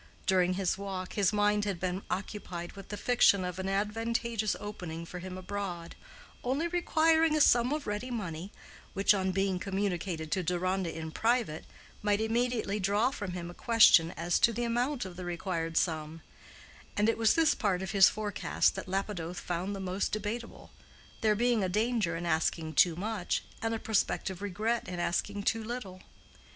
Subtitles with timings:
[0.25, 5.05] During his walk, his mind had been occupied with the fiction of an advantageous opening
[5.05, 5.93] for him abroad,
[6.43, 8.51] only requiring a sum of ready money,
[8.95, 11.65] which, on being communicated to Deronda in private,
[12.01, 16.21] might immediately draw from him a question as to the amount of the required sum:
[16.97, 20.71] and it was this part of his forecast that Lapidoth found the most debatable,
[21.21, 25.63] there being a danger in asking too much, and a prospective regret in asking too
[25.63, 26.01] little.